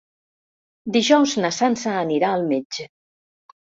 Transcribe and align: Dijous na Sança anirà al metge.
Dijous 0.95 1.37
na 1.45 1.53
Sança 1.61 1.97
anirà 2.01 2.35
al 2.39 2.51
metge. 2.53 2.93